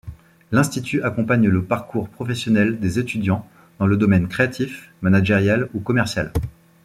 L'Institut 0.51 1.03
accompagne 1.03 1.47
le 1.47 1.63
parcours 1.63 2.09
professionnel 2.09 2.79
des 2.79 2.97
étudiants 2.97 3.47
dans 3.77 3.85
le 3.85 3.97
domaine 3.97 4.27
créatif, 4.27 4.91
managérial 5.03 5.69
ou 5.75 5.79
commercial. 5.79 6.33